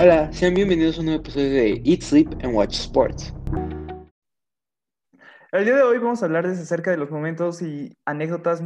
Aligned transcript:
Hola, 0.00 0.32
sean 0.32 0.54
bienvenidos 0.54 0.96
a 0.96 1.00
un 1.00 1.06
nuevo 1.06 1.20
episodio 1.20 1.50
de 1.50 1.82
Eat, 1.84 2.00
Sleep 2.00 2.28
and 2.42 2.54
Watch 2.54 2.74
Sports. 2.74 3.34
El 5.52 5.66
día 5.66 5.76
de 5.76 5.82
hoy 5.82 5.98
vamos 5.98 6.22
a 6.22 6.26
hablarles 6.26 6.58
acerca 6.58 6.90
de 6.90 6.96
los 6.96 7.10
momentos 7.10 7.60
y 7.60 7.94
anécdotas 8.06 8.62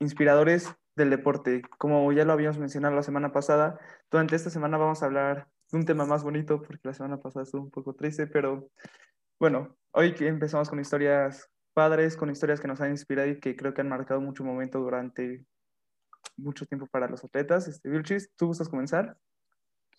inspiradores 0.00 0.74
del 0.96 1.10
deporte. 1.10 1.60
Como 1.76 2.10
ya 2.12 2.24
lo 2.24 2.32
habíamos 2.32 2.58
mencionado 2.58 2.96
la 2.96 3.02
semana 3.02 3.30
pasada, 3.30 3.78
durante 4.10 4.36
esta 4.36 4.48
semana 4.48 4.78
vamos 4.78 5.02
a 5.02 5.06
hablar 5.06 5.48
de 5.70 5.78
un 5.78 5.84
tema 5.84 6.06
más 6.06 6.24
bonito, 6.24 6.62
porque 6.62 6.80
la 6.82 6.94
semana 6.94 7.20
pasada 7.20 7.42
estuvo 7.44 7.62
un 7.62 7.70
poco 7.70 7.94
triste, 7.94 8.26
pero 8.26 8.70
bueno, 9.38 9.76
hoy 9.92 10.14
empezamos 10.20 10.70
con 10.70 10.80
historias 10.80 11.50
padres, 11.74 12.16
con 12.16 12.30
historias 12.30 12.58
que 12.58 12.68
nos 12.68 12.80
han 12.80 12.90
inspirado 12.90 13.28
y 13.28 13.38
que 13.38 13.54
creo 13.54 13.74
que 13.74 13.82
han 13.82 13.88
marcado 13.90 14.22
mucho 14.22 14.44
momento 14.44 14.78
durante 14.78 15.44
mucho 16.38 16.64
tiempo 16.64 16.86
para 16.86 17.06
los 17.06 17.22
atletas. 17.22 17.68
Este, 17.68 17.90
Vilchis, 17.90 18.30
¿tú 18.34 18.46
gustas 18.46 18.70
comenzar? 18.70 19.18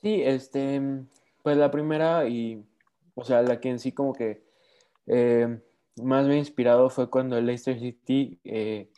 Sí, 0.01 0.21
este, 0.23 0.81
pues 1.43 1.57
la 1.57 1.69
primera 1.69 2.27
y, 2.27 2.65
o 3.15 3.23
sea, 3.23 3.41
la 3.43 3.59
que 3.59 3.69
en 3.69 3.79
sí 3.79 3.91
como 3.91 4.13
que 4.13 4.43
eh, 5.07 5.59
más 5.97 6.25
me 6.25 6.35
ha 6.35 6.37
inspirado 6.37 6.89
fue 6.89 7.09
cuando 7.09 7.37
el 7.37 7.45
Leicester 7.45 7.77
City 7.79 8.39
eh, 8.43 8.89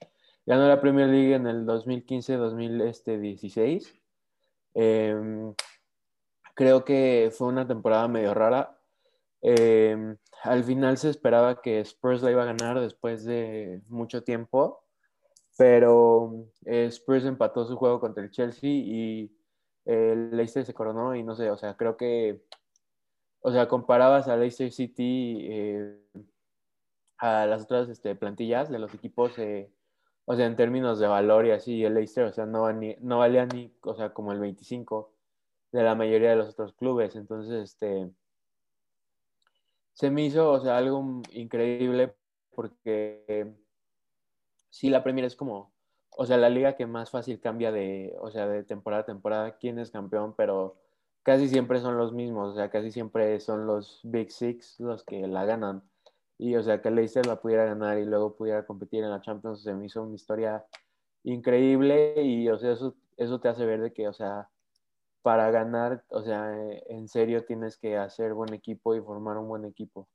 ganó 0.46 0.68
la 0.68 0.82
Premier 0.82 1.08
League 1.10 1.34
en 1.36 1.48
el 1.48 1.66
2015-2016. 1.66 3.94
Em, 4.76 5.54
creo 6.56 6.84
que 6.86 7.32
fue 7.36 7.48
una 7.48 7.68
temporada 7.68 8.08
medio 8.08 8.34
rara. 8.34 8.80
Em, 9.42 10.18
al 10.44 10.64
final 10.64 10.98
se 10.98 11.10
esperaba 11.10 11.62
que 11.62 11.80
Spurs 11.82 12.22
la 12.22 12.32
iba 12.32 12.44
a 12.44 12.46
ganar 12.46 12.80
después 12.80 13.26
de 13.26 13.82
mucho 13.90 14.24
tiempo, 14.24 14.84
pero 15.58 16.48
eh, 16.66 16.86
Spurs 16.88 17.26
empató 17.26 17.66
su 17.66 17.76
juego 17.78 18.00
contra 18.00 18.24
el 18.24 18.32
Chelsea 18.32 18.70
y 18.70 19.32
el 19.86 20.36
Leicester 20.36 20.66
se 20.66 20.74
coronó 20.74 21.16
y 21.16 21.24
no 21.24 21.36
sé, 21.36 21.52
o 21.52 21.58
sea, 21.58 21.76
creo 21.76 21.98
que, 21.98 22.42
o 23.42 23.52
sea, 23.52 23.68
comparabas 23.68 24.28
a 24.28 24.38
Leicester 24.38 24.72
City 24.72 25.48
eh, 25.50 25.98
a 27.18 27.46
las 27.46 27.64
otras 27.64 27.90
este, 27.90 28.16
plantillas 28.16 28.70
de 28.70 28.80
los 28.80 28.94
equipos, 28.94 29.38
eh, 29.40 29.72
o 30.26 30.36
sea, 30.36 30.46
en 30.46 30.56
términos 30.56 31.00
de 31.00 31.08
valor 31.08 31.46
y 31.46 31.52
así, 31.52 31.84
el 31.84 31.96
Leicester, 31.96 32.26
o 32.26 32.34
sea, 32.34 32.46
no, 32.46 32.72
no 32.72 33.18
valía 33.18 33.46
ni, 33.46 33.74
o 33.82 33.96
sea, 33.96 34.14
como 34.14 34.32
el 34.32 34.40
25 34.40 35.14
de 35.72 35.84
la 35.84 35.96
mayoría 35.96 36.30
de 36.32 36.36
los 36.38 36.50
otros 36.50 36.74
clubes, 36.74 37.16
entonces, 37.16 37.64
este, 37.64 38.10
se 39.94 40.10
me 40.10 40.26
hizo, 40.26 40.52
o 40.52 40.60
sea, 40.60 40.78
algo 40.78 41.22
increíble 41.32 42.16
porque 42.56 43.54
sí, 44.70 44.90
la 44.90 45.04
Premier 45.04 45.26
es 45.26 45.36
como 45.36 45.73
o 46.18 46.26
sea, 46.26 46.38
la 46.38 46.50
liga 46.50 46.76
que 46.76 46.86
más 46.86 47.10
fácil 47.10 47.40
cambia 47.40 47.72
de, 47.72 48.16
o 48.20 48.32
sea, 48.32 48.48
de 48.48 48.64
temporada 48.64 49.04
a 49.04 49.06
temporada, 49.06 49.58
quién 49.58 49.80
es 49.80 49.92
campeón, 49.92 50.34
pero 50.36 50.78
casi 51.24 51.48
siempre 51.48 51.80
son 51.80 51.98
los 51.98 52.14
mismos, 52.14 52.54
o 52.54 52.56
sea, 52.56 52.70
casi 52.70 52.92
siempre 52.92 53.40
son 53.40 53.66
los 53.66 54.02
Big 54.04 54.32
Six 54.32 54.80
los 54.80 55.04
que 55.04 55.28
la 55.28 55.46
ganan. 55.46 55.84
Y, 56.38 56.56
o 56.56 56.64
sea, 56.64 56.82
que 56.82 56.92
Leicester 56.92 57.26
la 57.26 57.42
pudiera 57.42 57.66
ganar 57.66 57.98
y 58.00 58.06
luego 58.06 58.36
pudiera 58.36 58.66
competir 58.66 59.04
en 59.04 59.12
la 59.12 59.22
Champions, 59.22 59.64
se 59.64 59.74
me 59.74 59.86
hizo 59.86 60.04
una 60.04 60.16
historia 60.16 60.66
increíble 61.24 62.22
y, 62.22 62.50
o 62.50 62.58
sea, 62.58 62.74
eso, 62.74 62.96
eso 63.18 63.40
te 63.40 63.48
hace 63.48 63.66
ver 63.66 63.82
de 63.82 63.94
que, 63.94 64.08
o 64.08 64.14
sea, 64.14 64.50
para 65.22 65.52
ganar, 65.52 66.04
o 66.10 66.22
sea, 66.22 66.54
en 66.88 67.08
serio 67.08 67.46
tienes 67.46 67.78
que 67.78 67.98
hacer 67.98 68.34
buen 68.34 68.54
equipo 68.54 68.94
y 68.94 69.02
formar 69.02 69.38
un 69.38 69.48
buen 69.48 69.64
equipo. 69.64 70.08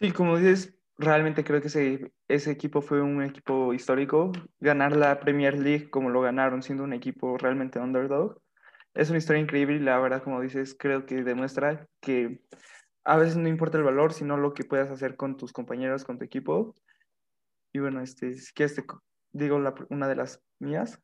Sí, 0.00 0.12
como 0.12 0.38
dices, 0.38 0.77
realmente 0.98 1.44
creo 1.44 1.60
que 1.60 1.68
ese, 1.68 2.12
ese 2.26 2.50
equipo 2.50 2.82
fue 2.82 3.00
un 3.00 3.22
equipo 3.22 3.72
histórico. 3.72 4.32
Ganar 4.60 4.96
la 4.96 5.20
Premier 5.20 5.58
League 5.58 5.90
como 5.90 6.10
lo 6.10 6.20
ganaron, 6.20 6.62
siendo 6.62 6.84
un 6.84 6.92
equipo 6.92 7.38
realmente 7.38 7.78
underdog, 7.78 8.40
es 8.94 9.10
una 9.10 9.18
historia 9.18 9.40
increíble 9.40 9.76
y 9.76 9.80
la 9.80 9.98
verdad, 10.00 10.22
como 10.22 10.40
dices, 10.40 10.76
creo 10.76 11.06
que 11.06 11.22
demuestra 11.22 11.86
que 12.00 12.40
a 13.04 13.16
veces 13.16 13.36
no 13.36 13.48
importa 13.48 13.78
el 13.78 13.84
valor, 13.84 14.12
sino 14.12 14.36
lo 14.36 14.54
que 14.54 14.64
puedas 14.64 14.90
hacer 14.90 15.16
con 15.16 15.36
tus 15.36 15.52
compañeros, 15.52 16.04
con 16.04 16.18
tu 16.18 16.24
equipo. 16.24 16.74
Y 17.72 17.78
bueno, 17.78 18.00
este, 18.02 18.34
si 18.34 18.52
quieres 18.52 18.74
te 18.74 18.84
digo 19.32 19.62
una 19.90 20.08
de 20.08 20.16
las 20.16 20.42
mías. 20.58 21.00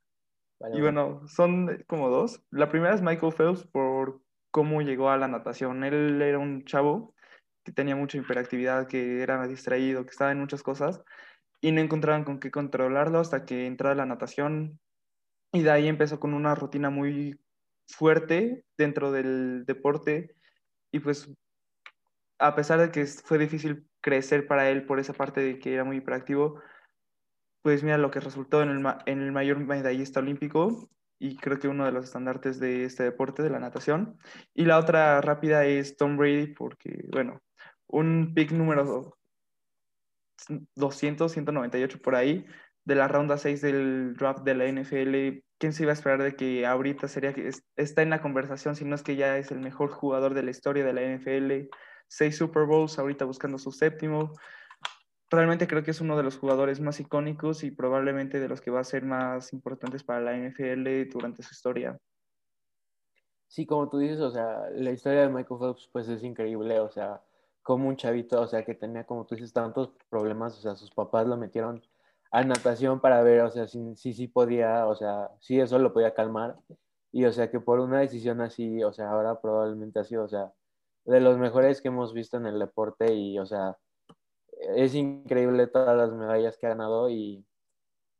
y 0.72 0.80
bueno, 0.80 1.22
son 1.28 1.84
como 1.86 2.10
dos. 2.10 2.42
La 2.50 2.68
primera 2.68 2.94
es 2.94 3.00
Michael 3.00 3.32
Phelps 3.32 3.64
por 3.66 4.20
cómo 4.50 4.82
llegó 4.82 5.10
a 5.10 5.16
la 5.16 5.28
natación. 5.28 5.84
Él 5.84 6.20
era 6.20 6.38
un 6.38 6.64
chavo 6.64 7.13
que 7.64 7.72
tenía 7.72 7.96
mucha 7.96 8.18
hiperactividad, 8.18 8.86
que 8.86 9.22
era 9.22 9.46
distraído, 9.48 10.04
que 10.04 10.10
estaba 10.10 10.32
en 10.32 10.40
muchas 10.40 10.62
cosas 10.62 11.00
y 11.60 11.72
no 11.72 11.80
encontraban 11.80 12.24
con 12.24 12.38
qué 12.38 12.50
controlarlo 12.50 13.20
hasta 13.20 13.44
que 13.46 13.66
entró 13.66 13.88
a 13.88 13.94
la 13.94 14.06
natación 14.06 14.78
y 15.52 15.62
de 15.62 15.70
ahí 15.70 15.88
empezó 15.88 16.20
con 16.20 16.34
una 16.34 16.54
rutina 16.54 16.90
muy 16.90 17.40
fuerte 17.88 18.64
dentro 18.76 19.12
del 19.12 19.64
deporte 19.66 20.34
y 20.92 21.00
pues 21.00 21.30
a 22.38 22.54
pesar 22.54 22.80
de 22.80 22.90
que 22.90 23.06
fue 23.06 23.38
difícil 23.38 23.88
crecer 24.00 24.46
para 24.46 24.68
él 24.68 24.84
por 24.84 25.00
esa 25.00 25.14
parte 25.14 25.40
de 25.40 25.58
que 25.58 25.72
era 25.72 25.84
muy 25.84 25.96
hiperactivo, 25.96 26.60
pues 27.62 27.82
mira 27.82 27.96
lo 27.96 28.10
que 28.10 28.20
resultó 28.20 28.62
en 28.62 28.68
el, 28.68 28.86
en 29.06 29.22
el 29.22 29.32
mayor 29.32 29.58
medallista 29.58 30.20
olímpico 30.20 30.90
y 31.18 31.36
creo 31.36 31.58
que 31.58 31.68
uno 31.68 31.86
de 31.86 31.92
los 31.92 32.04
estandartes 32.04 32.60
de 32.60 32.84
este 32.84 33.04
deporte, 33.04 33.42
de 33.42 33.50
la 33.50 33.60
natación. 33.60 34.18
Y 34.52 34.66
la 34.66 34.78
otra 34.78 35.20
rápida 35.22 35.64
es 35.64 35.96
Tom 35.96 36.18
Brady, 36.18 36.48
porque, 36.48 37.04
bueno, 37.10 37.40
un 37.88 38.32
pick 38.34 38.52
número 38.52 39.16
200, 40.74 41.30
198 41.32 41.98
por 42.00 42.14
ahí, 42.14 42.44
de 42.84 42.94
la 42.94 43.08
ronda 43.08 43.38
6 43.38 43.60
del 43.62 44.14
draft 44.14 44.42
de 44.42 44.54
la 44.54 44.66
NFL, 44.66 45.42
¿quién 45.58 45.72
se 45.72 45.84
iba 45.84 45.92
a 45.92 45.94
esperar 45.94 46.22
de 46.22 46.36
que 46.36 46.66
ahorita 46.66 47.08
sería 47.08 47.32
que 47.32 47.50
está 47.76 48.02
en 48.02 48.10
la 48.10 48.20
conversación, 48.20 48.76
si 48.76 48.84
no 48.84 48.94
es 48.94 49.02
que 49.02 49.16
ya 49.16 49.38
es 49.38 49.50
el 49.50 49.60
mejor 49.60 49.90
jugador 49.90 50.34
de 50.34 50.42
la 50.42 50.50
historia 50.50 50.84
de 50.84 50.92
la 50.92 51.02
NFL? 51.02 51.70
Seis 52.08 52.36
Super 52.36 52.66
Bowls, 52.66 52.98
ahorita 52.98 53.24
buscando 53.24 53.58
su 53.58 53.72
séptimo. 53.72 54.32
Realmente 55.30 55.66
creo 55.66 55.82
que 55.82 55.92
es 55.92 56.00
uno 56.00 56.16
de 56.16 56.22
los 56.22 56.36
jugadores 56.36 56.80
más 56.80 57.00
icónicos 57.00 57.64
y 57.64 57.70
probablemente 57.70 58.38
de 58.38 58.48
los 58.48 58.60
que 58.60 58.70
va 58.70 58.80
a 58.80 58.84
ser 58.84 59.04
más 59.04 59.52
importantes 59.52 60.04
para 60.04 60.20
la 60.20 60.36
NFL 60.36 61.08
durante 61.10 61.42
su 61.42 61.54
historia. 61.54 61.98
Sí, 63.48 63.66
como 63.66 63.88
tú 63.88 63.98
dices, 63.98 64.20
o 64.20 64.30
sea, 64.30 64.68
la 64.74 64.90
historia 64.90 65.22
de 65.22 65.28
Michael 65.28 65.60
Phelps 65.60 65.88
pues 65.92 66.08
es 66.08 66.22
increíble, 66.22 66.78
o 66.80 66.90
sea, 66.90 67.22
como 67.64 67.88
un 67.88 67.96
chavito, 67.96 68.40
o 68.40 68.46
sea, 68.46 68.64
que 68.64 68.74
tenía, 68.74 69.04
como 69.04 69.26
tú 69.26 69.34
dices, 69.34 69.52
tantos 69.52 69.90
problemas, 70.10 70.56
o 70.58 70.60
sea, 70.60 70.76
sus 70.76 70.90
papás 70.92 71.26
lo 71.26 71.36
metieron 71.36 71.82
a 72.30 72.44
natación 72.44 73.00
para 73.00 73.22
ver, 73.22 73.40
o 73.40 73.50
sea, 73.50 73.66
si 73.66 73.96
sí, 73.96 74.28
podía, 74.28 74.86
o 74.86 74.94
sea, 74.94 75.30
sí 75.40 75.60
eso 75.60 75.78
lo 75.78 75.92
podía 75.92 76.14
calmar. 76.14 76.56
Y, 77.12 77.24
o 77.24 77.32
sea, 77.32 77.50
que 77.50 77.60
por 77.60 77.80
una 77.80 78.00
decisión 78.00 78.40
así, 78.40 78.82
o 78.84 78.92
sea, 78.92 79.10
ahora 79.10 79.40
probablemente 79.40 80.00
ha 80.00 80.04
sido, 80.04 80.24
o 80.24 80.28
sea, 80.28 80.52
de 81.04 81.20
los 81.20 81.38
mejores 81.38 81.80
que 81.80 81.88
hemos 81.88 82.12
visto 82.12 82.36
en 82.36 82.46
el 82.46 82.58
deporte 82.58 83.14
y, 83.14 83.38
o 83.38 83.46
sea, 83.46 83.78
es 84.76 84.94
increíble 84.94 85.66
todas 85.66 85.96
las 85.96 86.12
medallas 86.12 86.58
que 86.58 86.66
ha 86.66 86.70
ganado 86.70 87.08
y 87.10 87.44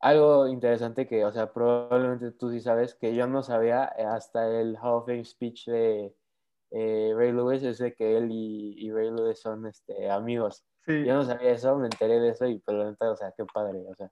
algo 0.01 0.49
interesante 0.49 1.07
que, 1.07 1.25
o 1.25 1.33
sea, 1.33 1.53
probablemente 1.53 2.33
tú 2.33 2.51
sí 2.51 2.61
sabes, 2.61 2.95
que 2.95 3.15
yo 3.15 3.27
no 3.27 3.43
sabía 3.43 3.85
hasta 3.85 4.49
el 4.61 4.77
Hall 4.77 4.95
of 4.95 5.07
Fame 5.07 5.25
speech 5.25 5.67
de 5.67 6.15
eh, 6.71 7.13
Ray 7.15 7.33
Lewis 7.33 7.63
es 7.63 7.79
de 7.79 7.95
que 7.95 8.17
él 8.17 8.29
y, 8.31 8.91
Ray 8.93 9.11
Lewis 9.11 9.41
son 9.41 9.67
este, 9.67 10.11
amigos. 10.11 10.65
Yo 10.87 11.15
no 11.15 11.25
sabía 11.25 11.53
eso, 11.53 11.77
me 11.79 11.87
enteré 11.87 12.21
de 12.21 12.31
eso 12.31 12.47
y 12.47 12.59
pues 12.59 12.77
la 12.77 13.11
o 13.11 13.17
sea, 13.17 13.33
qué 13.37 13.45
padre, 13.47 13.83
o 13.89 13.95
sea. 13.95 14.11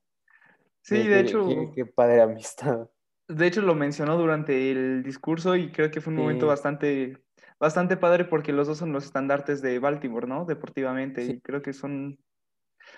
Sí, 0.81 1.07
de 1.07 1.21
hecho. 1.21 1.47
Qué, 1.75 1.87
padre 1.87 2.23
amistad. 2.23 2.89
De 3.29 3.47
hecho, 3.47 3.63
lo 3.63 3.75
mencionó 3.75 4.17
durante 4.17 4.71
el 4.71 5.03
discurso 5.03 5.55
y 5.55 5.71
creo 5.71 5.91
que 5.91 6.01
fue 6.01 6.13
un 6.13 6.21
momento 6.21 6.47
bastante, 6.47 7.19
bastante 7.61 7.97
padre 7.97 8.25
porque 8.25 8.53
los 8.53 8.67
dos 8.67 8.79
son 8.79 8.93
los 8.93 9.05
estandartes 9.05 9.63
de 9.63 9.79
Baltimore, 9.79 10.27
¿no? 10.27 10.45
Deportivamente. 10.45 11.25
Y 11.25 11.41
creo 11.41 11.63
que 11.63 11.73
son, 11.73 12.19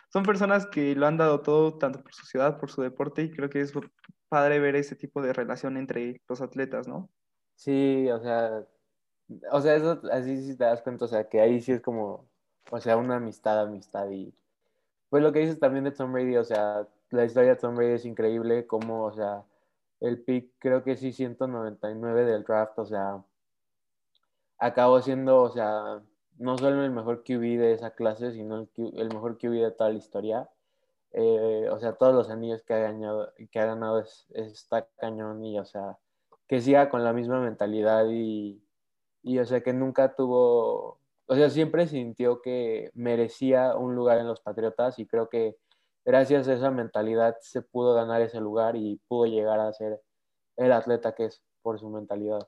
son 0.09 0.23
personas 0.23 0.67
que 0.67 0.95
lo 0.95 1.07
han 1.07 1.19
dado 1.19 1.43
todo, 1.43 1.77
tanto 1.79 2.03
por 2.03 2.15
su 2.15 2.27
ciudad, 2.27 2.59
por 2.59 2.71
su 2.71 2.81
deporte, 2.81 3.23
y 3.23 3.31
creo 3.31 3.51
que 3.51 3.61
es 3.61 3.73
padre 4.29 4.59
ver 4.59 4.77
ese 4.77 4.97
tipo 4.97 5.21
de 5.23 5.33
relación 5.33 5.77
entre 5.77 6.21
los 6.29 6.41
atletas, 6.41 6.89
¿no? 6.89 7.11
Sí, 7.57 8.09
o 8.11 8.21
sea, 8.21 8.67
o 9.51 9.61
sea, 9.61 9.75
eso 9.77 10.01
así 10.13 10.43
sí 10.45 10.57
te 10.57 10.65
das 10.65 10.83
cuenta, 10.83 11.05
o 11.07 11.09
sea, 11.09 11.29
que 11.29 11.41
ahí 11.41 11.61
sí 11.61 11.73
es 11.73 11.81
como, 11.81 12.29
o 12.71 12.81
sea, 12.81 12.97
una 12.97 13.17
amistad, 13.17 13.61
amistad. 13.61 14.09
Y 14.11 14.35
pues 15.09 15.23
lo 15.23 15.33
que 15.33 15.41
dices 15.41 15.59
también 15.61 15.85
de 15.85 15.93
Tom 15.93 16.13
Brady, 16.13 16.37
o 16.37 16.45
sea, 16.45 16.87
la 17.11 17.25
historia 17.25 17.51
de 17.51 17.57
Tom 17.57 17.77
Brady 17.77 17.95
es 17.95 18.05
increíble, 18.05 18.67
como, 18.67 19.05
o 19.05 19.13
sea, 19.13 19.45
el 20.01 20.23
pick 20.23 20.53
creo 20.59 20.83
que 20.85 20.97
sí 20.97 21.13
199 21.13 22.25
del 22.25 22.45
draft, 22.45 22.79
o 22.79 22.87
sea, 22.87 23.25
acabó 24.59 25.01
siendo, 25.03 25.43
o 25.43 25.51
sea, 25.51 26.03
no 26.39 26.59
solo 26.59 26.85
el 26.85 26.91
mejor 26.91 27.23
QB 27.25 27.59
de 27.59 27.73
esa 27.75 27.93
clase, 27.93 28.33
sino 28.33 28.69
el, 28.77 29.09
mejor 29.09 29.39
QB 29.39 29.63
de 29.63 29.71
toda 29.71 29.91
la 29.91 29.97
historia. 29.99 30.51
Eh, 31.13 31.69
o 31.71 31.79
sea, 31.79 31.93
todos 31.95 32.15
los 32.15 32.31
anillos 32.31 32.63
que 32.65 32.75
ha 32.75 32.79
ganado, 32.79 33.33
que 33.51 33.61
ha 33.61 33.67
ganado 33.67 34.01
es, 34.01 34.27
está 34.31 34.89
cañón 34.97 35.45
y, 35.45 35.59
o 35.59 35.65
sea, 35.65 35.99
que 36.49 36.61
siga 36.61 36.91
con 36.91 37.05
la 37.05 37.13
misma 37.13 37.41
mentalidad 37.41 38.07
y, 38.11 38.64
y 39.25 39.39
o 39.39 39.47
sea 39.47 39.63
que 39.63 39.73
nunca 39.73 40.15
tuvo, 40.15 41.01
o 41.27 41.35
sea, 41.35 41.51
siempre 41.51 41.89
sintió 41.89 42.43
que 42.43 42.91
merecía 42.95 43.75
un 43.75 43.95
lugar 43.95 44.19
en 44.19 44.29
los 44.29 44.41
Patriotas 44.41 44.99
y 44.99 45.07
creo 45.07 45.29
que 45.29 45.57
gracias 46.05 46.47
a 46.47 46.53
esa 46.53 46.71
mentalidad 46.71 47.37
se 47.41 47.63
pudo 47.63 47.95
ganar 47.95 48.21
ese 48.21 48.41
lugar 48.41 48.77
y 48.77 49.01
pudo 49.09 49.27
llegar 49.27 49.59
a 49.59 49.73
ser 49.73 50.01
el 50.57 50.71
atleta 50.73 51.15
que 51.15 51.25
es 51.25 51.43
por 51.63 51.81
su 51.81 51.89
mentalidad. 51.89 52.47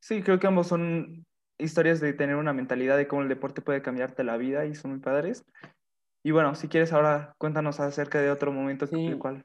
Sí, 0.00 0.22
creo 0.22 0.38
que 0.38 0.46
ambos 0.46 0.66
son 0.66 1.26
historias 1.58 2.00
de 2.00 2.14
tener 2.14 2.36
una 2.36 2.54
mentalidad 2.54 2.96
de 2.96 3.06
cómo 3.06 3.22
el 3.22 3.28
deporte 3.28 3.62
puede 3.62 3.82
cambiarte 3.82 4.24
la 4.24 4.38
vida 4.38 4.64
y 4.64 4.74
son 4.74 4.92
muy 4.92 5.00
padres. 5.00 5.44
Y 6.22 6.30
bueno, 6.30 6.54
si 6.54 6.68
quieres 6.68 6.94
ahora 6.94 7.34
cuéntanos 7.38 7.80
acerca 7.80 8.20
de 8.20 8.30
otro 8.30 8.50
momento 8.50 8.86
Sí. 8.86 9.06
el 9.06 9.18
cual. 9.18 9.44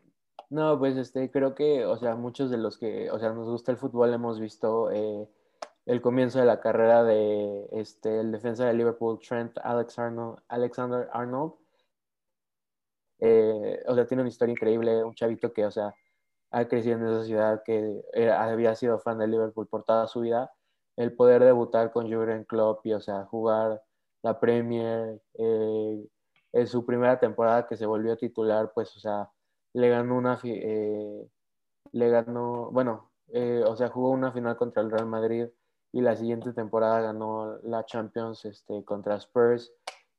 No, 0.50 0.80
pues 0.80 0.96
este, 0.98 1.30
creo 1.30 1.54
que, 1.54 1.86
o 1.86 1.98
sea, 1.98 2.16
muchos 2.16 2.50
de 2.50 2.58
los 2.58 2.78
que, 2.78 3.12
o 3.12 3.20
sea, 3.20 3.34
nos 3.34 3.48
gusta 3.48 3.72
el 3.72 3.78
fútbol 3.78 4.14
hemos 4.14 4.40
visto 4.40 4.90
eh, 4.92 5.28
el 5.90 6.02
comienzo 6.02 6.38
de 6.38 6.46
la 6.46 6.60
carrera 6.60 7.04
de 7.04 7.68
este, 7.72 8.20
el 8.20 8.32
defensa 8.32 8.64
de 8.64 8.76
Liverpool, 8.76 9.18
Trent 9.28 9.58
Alex 9.58 9.98
Arnold, 9.98 10.38
Alexander 10.48 11.10
Arnold. 11.12 11.54
Eh, 13.18 13.84
o 13.88 13.96
sea, 13.96 14.06
tiene 14.06 14.22
una 14.22 14.30
historia 14.30 14.52
increíble, 14.52 15.04
un 15.04 15.16
chavito 15.16 15.52
que, 15.52 15.66
o 15.66 15.72
sea, 15.72 15.96
ha 16.52 16.68
crecido 16.68 16.96
en 16.96 17.08
esa 17.08 17.24
ciudad, 17.24 17.64
que 17.66 18.04
había 18.32 18.76
sido 18.76 19.00
fan 19.00 19.18
de 19.18 19.28
Liverpool 19.28 19.68
por 19.68 19.84
toda 19.84 20.06
su 20.06 20.20
vida. 20.20 20.52
El 20.96 21.14
poder 21.16 21.44
debutar 21.44 21.92
con 21.92 22.06
Jurgen 22.08 22.44
Klopp 22.44 22.86
y, 22.86 22.94
o 22.94 23.02
sea, 23.02 23.26
jugar 23.26 23.82
la 24.22 24.40
Premier, 24.40 25.20
eh, 25.40 26.08
en 26.54 26.68
su 26.68 26.86
primera 26.86 27.20
temporada 27.20 27.66
que 27.66 27.78
se 27.78 27.88
volvió 27.88 28.16
titular, 28.16 28.72
pues, 28.76 28.96
o 28.96 29.00
sea, 29.00 29.32
le 29.74 29.90
ganó 29.90 30.18
una, 30.18 30.40
eh, 30.44 31.28
ganó, 31.94 32.70
bueno, 32.72 33.10
o 33.66 33.76
sea, 33.76 33.90
jugó 33.90 34.12
una 34.12 34.32
final 34.32 34.56
contra 34.56 34.84
el 34.84 34.92
Real 34.92 35.08
Madrid 35.08 35.48
y 35.92 36.02
la 36.02 36.16
siguiente 36.16 36.54
temporada 36.54 37.02
ganó 37.02 37.58
la 37.64 37.86
Champions 37.86 38.46
este, 38.46 38.84
contra 38.84 39.16
Spurs 39.16 39.72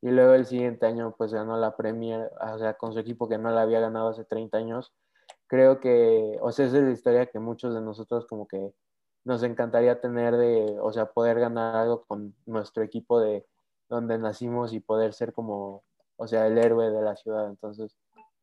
y 0.02 0.10
luego 0.10 0.34
el 0.34 0.46
siguiente 0.46 0.86
año 0.86 1.14
pues 1.16 1.32
ganó 1.32 1.56
la 1.58 1.76
Premier, 1.76 2.30
o 2.40 2.58
sea, 2.58 2.74
con 2.74 2.92
su 2.92 2.98
equipo 2.98 3.28
que 3.28 3.38
no 3.38 3.50
la 3.50 3.62
había 3.62 3.80
ganado 3.80 4.08
hace 4.08 4.24
30 4.24 4.56
años. 4.56 4.92
Creo 5.46 5.80
que, 5.80 6.38
o 6.40 6.52
sea, 6.52 6.66
esa 6.66 6.78
es 6.78 6.84
la 6.84 6.90
historia 6.90 7.26
que 7.26 7.38
muchos 7.38 7.74
de 7.74 7.80
nosotros 7.80 8.26
como 8.26 8.46
que 8.46 8.72
nos 9.24 9.42
encantaría 9.42 10.00
tener 10.00 10.36
de, 10.36 10.78
o 10.80 10.92
sea, 10.92 11.06
poder 11.06 11.38
ganar 11.38 11.76
algo 11.76 12.04
con 12.06 12.34
nuestro 12.46 12.82
equipo 12.82 13.20
de 13.20 13.46
donde 13.88 14.18
nacimos 14.18 14.72
y 14.72 14.80
poder 14.80 15.12
ser 15.12 15.32
como, 15.32 15.84
o 16.16 16.26
sea, 16.26 16.46
el 16.46 16.56
héroe 16.56 16.90
de 16.90 17.02
la 17.02 17.16
ciudad. 17.16 17.48
Entonces, 17.48 17.96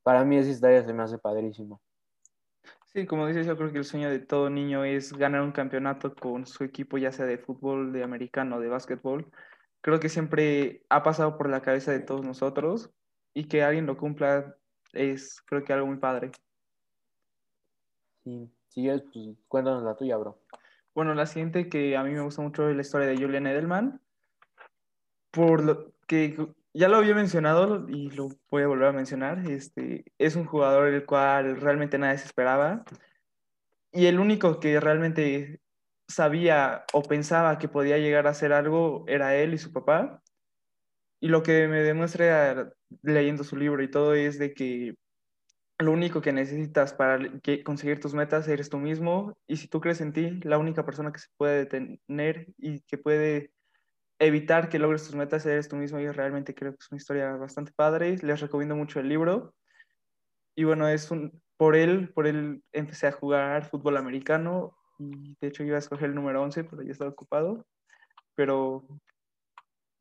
para 0.03 0.23
mí 0.23 0.37
esa 0.37 0.49
historia 0.49 0.85
se 0.85 0.93
me 0.93 1.03
hace 1.03 1.17
padrísima. 1.17 1.79
Sí, 2.93 3.05
como 3.05 3.27
dices, 3.27 3.45
yo 3.45 3.57
creo 3.57 3.71
que 3.71 3.79
el 3.79 3.85
sueño 3.85 4.09
de 4.09 4.19
todo 4.19 4.49
niño 4.49 4.83
es 4.83 5.13
ganar 5.13 5.41
un 5.41 5.51
campeonato 5.51 6.15
con 6.15 6.45
su 6.45 6.63
equipo, 6.63 6.97
ya 6.97 7.11
sea 7.11 7.25
de 7.25 7.37
fútbol, 7.37 7.91
de 7.91 8.03
americano, 8.03 8.59
de 8.59 8.69
básquetbol. 8.69 9.29
Creo 9.81 9.99
que 9.99 10.09
siempre 10.09 10.83
ha 10.89 11.03
pasado 11.03 11.37
por 11.37 11.49
la 11.49 11.61
cabeza 11.61 11.91
de 11.91 11.99
todos 11.99 12.25
nosotros 12.25 12.89
y 13.33 13.47
que 13.47 13.61
alguien 13.61 13.85
lo 13.85 13.97
cumpla 13.97 14.55
es, 14.93 15.41
creo 15.45 15.63
que 15.63 15.73
algo 15.73 15.87
muy 15.87 15.97
padre. 15.97 16.31
Sí, 18.23 18.51
si 18.69 18.87
pues 18.87 19.37
cuéntanos 19.47 19.83
la 19.83 19.95
tuya, 19.95 20.17
bro. 20.17 20.39
Bueno, 20.95 21.13
la 21.13 21.25
siguiente 21.25 21.69
que 21.69 21.95
a 21.95 22.03
mí 22.03 22.11
me 22.11 22.21
gusta 22.21 22.41
mucho 22.41 22.69
es 22.69 22.75
la 22.75 22.81
historia 22.81 23.07
de 23.07 23.17
Julian 23.17 23.47
Edelman, 23.47 24.01
por 25.29 25.63
lo 25.63 25.93
que 26.07 26.35
ya 26.77 26.87
lo 26.89 26.97
había 26.97 27.15
mencionado 27.15 27.89
y 27.89 28.11
lo 28.11 28.29
voy 28.51 28.63
a 28.63 28.67
volver 28.67 28.89
a 28.89 28.91
mencionar, 28.91 29.49
este, 29.49 30.05
es 30.19 30.35
un 30.35 30.45
jugador 30.45 30.89
el 30.89 31.05
cual 31.05 31.59
realmente 31.59 31.97
nadie 31.97 32.19
se 32.19 32.25
esperaba 32.25 32.83
y 33.91 34.05
el 34.05 34.19
único 34.19 34.59
que 34.59 34.79
realmente 34.79 35.59
sabía 36.07 36.85
o 36.93 37.01
pensaba 37.01 37.57
que 37.57 37.67
podía 37.67 37.97
llegar 37.97 38.27
a 38.27 38.31
hacer 38.31 38.53
algo 38.53 39.05
era 39.07 39.35
él 39.35 39.55
y 39.55 39.57
su 39.57 39.73
papá. 39.73 40.21
Y 41.19 41.29
lo 41.29 41.41
que 41.41 41.67
me 41.67 41.81
demuestra 41.81 42.71
leyendo 43.01 43.43
su 43.43 43.57
libro 43.57 43.81
y 43.81 43.89
todo 43.89 44.13
es 44.13 44.37
de 44.37 44.53
que 44.53 44.93
lo 45.79 45.91
único 45.91 46.21
que 46.21 46.31
necesitas 46.31 46.93
para 46.93 47.19
conseguir 47.65 47.99
tus 47.99 48.13
metas 48.13 48.47
eres 48.47 48.69
tú 48.69 48.77
mismo 48.77 49.35
y 49.47 49.57
si 49.57 49.67
tú 49.67 49.81
crees 49.81 50.01
en 50.01 50.13
ti, 50.13 50.39
la 50.43 50.59
única 50.59 50.85
persona 50.85 51.11
que 51.11 51.19
se 51.19 51.29
puede 51.37 51.65
detener 51.65 52.47
y 52.57 52.81
que 52.81 52.99
puede 52.99 53.51
evitar 54.19 54.69
que 54.69 54.79
logres 54.79 55.05
tus 55.05 55.15
metas 55.15 55.45
eres 55.45 55.69
tú 55.69 55.75
mismo 55.75 55.99
y 55.99 56.09
realmente 56.09 56.55
creo 56.55 56.71
que 56.71 56.79
es 56.79 56.91
una 56.91 56.97
historia 56.97 57.35
bastante 57.35 57.71
padre. 57.75 58.17
Les 58.21 58.39
recomiendo 58.41 58.75
mucho 58.75 58.99
el 58.99 59.09
libro. 59.09 59.53
Y 60.55 60.63
bueno, 60.63 60.87
es 60.87 61.11
un, 61.11 61.41
por 61.57 61.75
él, 61.75 62.11
por 62.13 62.27
él 62.27 62.63
empecé 62.71 63.07
a 63.07 63.11
jugar 63.11 63.65
fútbol 63.65 63.97
americano 63.97 64.75
y 64.99 65.35
de 65.39 65.47
hecho 65.47 65.63
iba 65.63 65.75
a 65.75 65.79
escoger 65.79 66.09
el 66.09 66.15
número 66.15 66.41
11, 66.41 66.63
pero 66.63 66.81
ya 66.81 66.91
estaba 66.91 67.11
ocupado. 67.11 67.65
Pero 68.35 68.83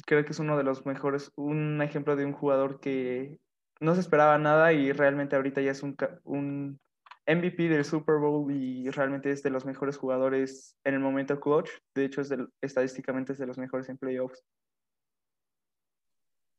creo 0.06 0.24
que 0.24 0.32
es 0.32 0.38
uno 0.38 0.56
de 0.56 0.64
los 0.64 0.86
mejores, 0.86 1.32
un 1.36 1.82
ejemplo 1.82 2.16
de 2.16 2.24
un 2.24 2.32
jugador 2.32 2.80
que 2.80 3.38
no 3.80 3.94
se 3.94 4.00
esperaba 4.00 4.38
nada 4.38 4.72
y 4.72 4.92
realmente 4.92 5.36
ahorita 5.36 5.60
ya 5.60 5.72
es 5.72 5.82
un, 5.82 5.96
un 6.24 6.80
MVP 7.26 7.68
del 7.68 7.84
Super 7.84 8.16
Bowl 8.16 8.50
y 8.52 8.88
realmente 8.90 9.30
es 9.30 9.42
de 9.42 9.50
los 9.50 9.64
mejores 9.64 9.96
jugadores 9.96 10.76
en 10.84 10.94
el 10.94 11.00
momento 11.00 11.40
clutch. 11.40 11.70
De 11.94 12.04
hecho, 12.04 12.22
estadísticamente 12.60 13.32
es 13.32 13.38
de 13.38 13.46
los 13.46 13.58
mejores 13.58 13.88
en 13.88 13.98
playoffs. 13.98 14.44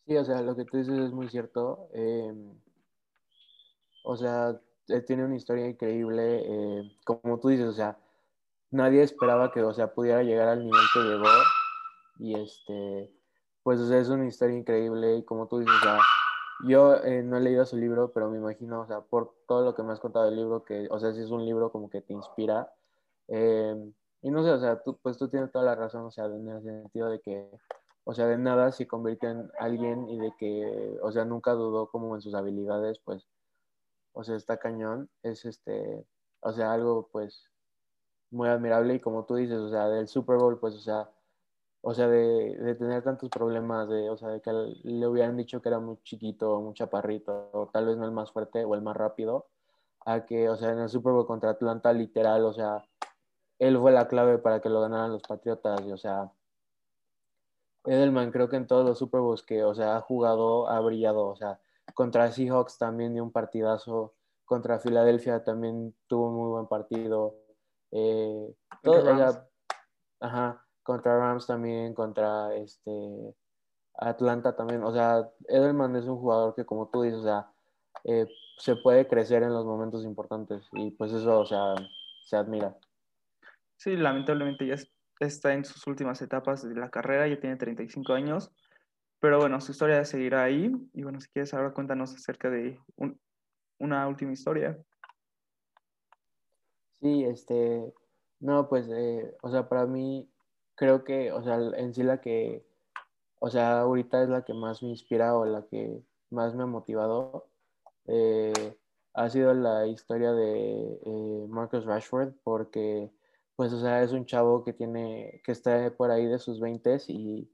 Sí, 0.06 0.16
o 0.16 0.26
sea, 0.26 0.42
lo 0.42 0.56
que 0.56 0.66
tú 0.66 0.78
dices 0.78 0.98
es 0.98 1.12
muy 1.12 1.30
cierto. 1.30 1.90
eh, 1.94 2.34
o 4.04 4.16
sea, 4.16 4.58
eh, 4.88 5.02
tiene 5.02 5.26
una 5.26 5.36
historia 5.36 5.68
increíble. 5.68 6.42
eh, 6.46 6.92
como 7.06 7.40
tú 7.40 7.50
dices, 7.50 7.68
o 7.68 7.74
sea, 7.74 7.98
nadie 8.72 9.04
esperaba 9.04 9.52
que, 9.52 9.62
o 9.62 9.74
sea, 9.74 9.94
pudiera 9.94 10.24
llegar 10.24 10.48
al 10.48 10.64
nivel 10.64 10.82
que 10.94 11.00
llegó. 11.02 11.28
Y 12.20 12.36
este, 12.36 13.12
pues, 13.64 13.80
o 13.82 13.88
sea, 13.88 14.00
es 14.00 14.08
una 14.10 14.28
historia 14.28 14.58
increíble. 14.58 15.18
Y 15.18 15.26
como 15.26 15.48
tú 15.48 15.60
dices, 15.60 15.76
o 15.76 15.84
sea, 15.84 16.00
yo 16.66 16.96
eh, 17.04 17.24
no 17.24 17.38
he 17.38 17.42
leído 17.42 17.66
su 17.66 17.78
libro, 17.78 18.12
pero 18.14 18.30
me 18.30 18.38
imagino, 18.38 18.82
o 18.82 18.88
sea, 18.88 19.02
por 19.02 19.36
todo 19.48 19.64
lo 19.64 19.76
que 19.76 19.84
me 19.84 19.94
has 19.94 20.00
contado 20.00 20.26
del 20.26 20.36
libro, 20.36 20.64
que, 20.64 20.88
o 20.90 21.00
sea, 21.00 21.14
sí 21.14 21.22
es 21.22 21.32
un 21.32 21.46
libro 21.46 21.72
como 21.72 21.90
que 21.90 22.02
te 22.02 22.14
inspira. 22.14 22.72
eh, 23.28 23.76
y 24.22 24.32
no 24.32 24.44
sé, 24.44 24.50
o 24.52 24.60
sea, 24.60 24.82
tú, 24.82 24.98
pues 25.02 25.18
tú 25.18 25.30
tienes 25.30 25.52
toda 25.52 25.64
la 25.66 25.76
razón, 25.76 26.06
o 26.06 26.12
sea, 26.12 26.26
en 26.26 26.48
el 26.50 26.64
sentido 26.64 27.10
de 27.10 27.22
que, 27.22 27.50
o 28.04 28.14
sea, 28.14 28.26
de 28.28 28.38
nada 28.38 28.72
se 28.72 28.88
convirtió 28.88 29.30
en 29.30 29.50
alguien 29.60 30.10
y 30.10 30.20
de 30.20 30.34
que, 30.40 30.98
o 31.02 31.12
sea, 31.12 31.24
nunca 31.26 31.52
dudó 31.54 31.88
como 31.90 32.16
en 32.16 32.22
sus 32.22 32.34
habilidades, 32.34 33.00
pues, 33.00 33.28
o 34.14 34.24
sea, 34.24 34.36
está 34.36 34.58
cañón, 34.58 35.10
es 35.24 35.46
este, 35.46 36.06
o 36.42 36.52
sea, 36.52 36.74
algo 36.74 37.10
pues 37.12 37.50
muy 38.32 38.50
admirable 38.50 38.96
y 38.96 39.00
como 39.00 39.26
tú 39.26 39.36
dices, 39.36 39.60
o 39.60 39.70
sea, 39.70 39.88
del 39.90 40.08
Super 40.08 40.38
Bowl, 40.38 40.60
pues, 40.60 40.76
o 40.76 40.80
sea, 40.80 41.10
o 41.90 41.94
sea, 41.94 42.10
de, 42.10 42.58
de 42.58 42.76
tener 42.76 43.02
tantos 43.02 43.30
problemas, 43.30 43.88
de, 43.88 44.10
o 44.10 44.18
sea, 44.18 44.28
de 44.28 44.42
que 44.42 44.52
le 44.52 45.08
hubieran 45.08 45.38
dicho 45.38 45.62
que 45.62 45.70
era 45.70 45.80
muy 45.80 45.96
chiquito, 46.04 46.60
muy 46.60 46.74
chaparrito, 46.74 47.50
o 47.54 47.68
tal 47.68 47.86
vez 47.86 47.96
no 47.96 48.04
el 48.04 48.12
más 48.12 48.30
fuerte 48.30 48.66
o 48.66 48.76
el 48.76 48.82
más 48.82 48.98
rápido, 48.98 49.48
a 50.06 50.26
que, 50.26 50.50
o 50.50 50.58
sea, 50.58 50.74
en 50.74 50.80
el 50.80 50.90
Super 50.90 51.14
Bowl 51.14 51.26
contra 51.26 51.52
Atlanta, 51.52 51.94
literal, 51.94 52.44
o 52.44 52.52
sea, 52.52 52.86
él 53.58 53.78
fue 53.80 53.94
la 53.94 54.10
clave 54.10 54.38
para 54.38 54.60
que 54.60 54.68
lo 54.68 54.82
ganaran 54.82 55.14
los 55.14 55.22
Patriotas, 55.22 55.80
y, 55.86 55.94
o 55.94 55.98
sea, 55.98 56.30
Edelman 57.86 58.32
creo 58.34 58.50
que 58.50 58.58
en 58.58 58.68
todos 58.68 58.86
los 58.86 59.00
Super 59.00 59.22
Bowls 59.22 59.44
que, 59.44 59.64
o 59.64 59.74
sea, 59.74 59.96
ha 59.96 60.02
jugado, 60.02 60.68
ha 60.68 60.82
brillado, 60.82 61.26
o 61.26 61.38
sea, 61.38 61.62
contra 61.94 62.30
Seahawks 62.34 62.78
también 62.78 63.14
dio 63.14 63.24
un 63.24 63.32
partidazo, 63.32 64.14
contra 64.44 64.80
Filadelfia 64.80 65.46
también 65.46 65.96
tuvo 66.08 66.28
un 66.28 66.36
muy 66.36 66.50
buen 66.50 66.68
partido, 66.68 67.36
eh, 67.92 68.54
todo, 68.84 69.04
o 69.04 69.06
Rams. 69.06 69.36
sea, 69.36 69.50
ajá, 70.20 70.67
contra 70.88 71.20
Rams 71.20 71.46
también, 71.46 71.94
contra 71.94 72.56
este 72.56 73.36
Atlanta 73.94 74.56
también, 74.56 74.84
o 74.84 74.94
sea, 74.94 75.30
Edelman 75.50 75.96
es 75.98 76.06
un 76.06 76.18
jugador 76.18 76.56
que 76.56 76.66
como 76.66 76.88
tú 76.88 77.02
dices, 77.02 77.20
o 77.20 77.24
sea, 77.24 77.52
eh, 78.06 78.26
se 78.58 78.78
puede 78.78 79.06
crecer 79.08 79.44
en 79.44 79.54
los 79.54 79.66
momentos 79.66 80.06
importantes 80.06 80.66
y 80.72 80.92
pues 80.92 81.12
eso, 81.12 81.42
o 81.42 81.46
sea, 81.46 81.76
se 82.26 82.38
admira. 82.38 82.78
Sí, 83.76 83.98
lamentablemente 83.98 84.66
ya 84.66 84.76
es- 84.76 84.92
está 85.20 85.54
en 85.54 85.66
sus 85.66 85.86
últimas 85.88 86.22
etapas 86.22 86.68
de 86.68 86.74
la 86.76 86.90
carrera, 86.90 87.28
ya 87.28 87.40
tiene 87.40 87.58
35 87.58 88.14
años, 88.14 88.50
pero 89.20 89.40
bueno, 89.40 89.60
su 89.60 89.74
historia 89.74 90.06
seguirá 90.06 90.44
ahí. 90.44 90.72
Y 90.94 91.04
bueno, 91.04 91.20
si 91.20 91.28
quieres 91.30 91.54
ahora 91.54 91.74
cuéntanos 91.74 92.14
acerca 92.16 92.50
de 92.50 92.80
un- 92.96 93.20
una 93.80 94.08
última 94.08 94.32
historia. 94.32 94.78
Sí, 97.02 97.26
este, 97.26 97.94
no, 98.40 98.70
pues, 98.70 98.88
eh, 98.90 99.36
o 99.42 99.52
sea, 99.52 99.68
para 99.68 99.86
mí 99.86 100.30
creo 100.78 101.04
que, 101.04 101.32
o 101.34 101.44
sea, 101.44 101.58
en 101.76 101.94
sí 101.94 102.04
la 102.04 102.22
que, 102.22 102.64
o 103.40 103.50
sea, 103.50 103.82
ahorita 103.82 104.24
es 104.24 104.30
la 104.30 104.46
que 104.46 104.54
más 104.54 104.84
me 104.84 104.90
inspira 104.90 105.36
o 105.36 105.44
la 105.46 105.66
que 105.66 106.02
más 106.30 106.56
me 106.56 106.64
ha 106.64 106.68
motivado, 106.68 107.48
eh, 108.06 108.78
ha 109.14 109.30
sido 109.30 109.54
la 109.54 109.88
historia 109.88 110.32
de 110.34 111.00
eh, 111.04 111.46
Marcus 111.50 111.84
Rashford, 111.86 112.34
porque, 112.44 113.12
pues, 113.56 113.74
o 113.74 113.82
sea, 113.82 114.04
es 114.04 114.12
un 114.12 114.26
chavo 114.26 114.64
que 114.64 114.74
tiene, 114.74 115.42
que 115.44 115.52
está 115.52 115.92
por 115.98 116.12
ahí 116.12 116.28
de 116.28 116.38
sus 116.38 116.60
20 116.60 116.98
y, 117.08 117.50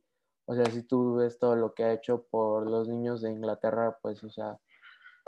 o 0.45 0.55
sea, 0.55 0.65
si 0.65 0.83
tú 0.83 1.15
ves 1.15 1.39
todo 1.39 1.55
lo 1.55 1.73
que 1.73 1.85
ha 1.85 1.93
hecho 1.93 2.25
por 2.29 2.69
los 2.69 2.89
niños 2.89 3.21
de 3.21 3.31
Inglaterra, 3.31 3.97
pues, 4.01 4.21
o 4.25 4.29
sea, 4.29 4.59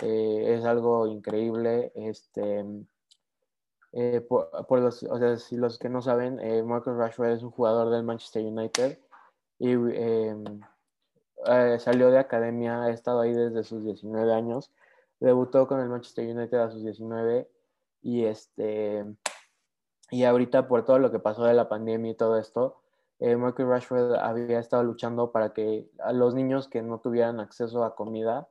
eh, 0.02 0.56
es 0.58 0.66
algo 0.66 1.08
increíble, 1.08 1.94
este 1.96 2.66
eh, 3.98 4.20
por, 4.20 4.50
los, 4.82 5.04
o 5.04 5.18
sea, 5.18 5.38
si 5.38 5.56
los 5.56 5.80
que 5.80 5.88
no 5.88 6.02
saben, 6.02 6.38
eh, 6.42 6.62
Marcus 6.64 6.98
Rashford 6.98 7.30
es 7.30 7.44
un 7.44 7.52
jugador 7.52 7.90
del 7.90 8.04
Manchester 8.04 8.44
United 8.44 9.00
y 9.58 9.72
eh, 9.72 10.36
eh, 11.46 11.78
salió 11.80 12.12
de 12.12 12.20
academia, 12.20 12.84
ha 12.84 12.90
estado 12.90 13.22
ahí 13.22 13.32
desde 13.32 13.64
sus 13.64 13.86
19 13.86 14.34
años, 14.34 14.74
debutó 15.22 15.66
con 15.66 15.80
el 15.80 15.88
Manchester 15.88 16.28
United 16.28 16.58
a 16.58 16.72
sus 16.72 16.84
19 16.84 17.50
y 18.02 18.26
este 18.26 19.06
y 20.12 20.26
ahorita 20.26 20.68
por 20.68 20.84
todo 20.84 21.00
lo 21.00 21.10
que 21.10 21.20
pasó 21.20 21.46
de 21.46 21.54
la 21.54 21.70
pandemia 21.70 22.12
y 22.12 22.16
todo 22.16 22.38
esto, 22.38 22.82
Marcus 23.22 23.66
Rashford 23.66 24.16
había 24.16 24.60
estado 24.60 24.84
luchando 24.84 25.32
para 25.32 25.54
que 25.54 25.90
los 26.12 26.36
niños 26.36 26.68
que 26.68 26.82
no 26.82 27.00
tuvieran 27.00 27.40
acceso 27.40 27.86
a 27.86 27.96
comida 27.96 28.50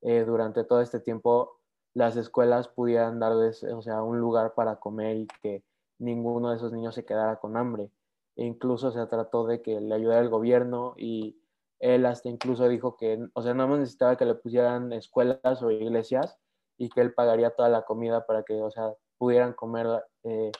durante 0.00 0.64
todo 0.64 0.80
este 0.80 1.00
tiempo, 1.00 1.55
las 1.96 2.14
escuelas 2.18 2.68
pudieran 2.68 3.18
darles, 3.18 3.64
o 3.64 3.80
sea, 3.80 4.02
un 4.02 4.20
lugar 4.20 4.52
para 4.52 4.76
comer 4.76 5.16
y 5.16 5.26
que 5.40 5.64
ninguno 5.98 6.50
de 6.50 6.56
esos 6.56 6.70
niños 6.70 6.94
se 6.94 7.06
quedara 7.06 7.36
con 7.36 7.56
hambre. 7.56 7.90
E 8.36 8.44
incluso 8.44 8.92
se 8.92 9.06
trató 9.06 9.46
de 9.46 9.62
que 9.62 9.80
le 9.80 9.94
ayudara 9.94 10.20
el 10.20 10.28
gobierno 10.28 10.92
y 10.98 11.40
él 11.78 12.04
hasta 12.04 12.28
incluso 12.28 12.68
dijo 12.68 12.98
que, 12.98 13.26
o 13.32 13.40
sea, 13.40 13.54
no 13.54 13.66
más 13.66 13.78
necesitaba 13.78 14.16
que 14.16 14.26
le 14.26 14.34
pusieran 14.34 14.92
escuelas 14.92 15.62
o 15.62 15.70
iglesias 15.70 16.38
y 16.76 16.90
que 16.90 17.00
él 17.00 17.14
pagaría 17.14 17.52
toda 17.56 17.70
la 17.70 17.86
comida 17.86 18.26
para 18.26 18.42
que, 18.42 18.60
o 18.60 18.70
sea, 18.70 18.92
pudieran 19.16 19.54
comer 19.54 19.86
eh, 20.24 20.52